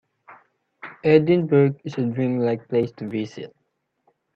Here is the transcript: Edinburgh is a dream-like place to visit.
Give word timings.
Edinburgh 1.03 1.77
is 1.85 1.95
a 1.99 2.07
dream-like 2.07 2.67
place 2.67 2.91
to 2.93 3.07
visit. 3.07 3.55